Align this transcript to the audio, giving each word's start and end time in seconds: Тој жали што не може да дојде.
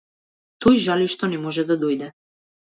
Тој 0.65 0.79
жали 0.85 1.09
што 1.15 1.29
не 1.35 1.43
може 1.45 1.67
да 1.73 1.79
дојде. 1.85 2.09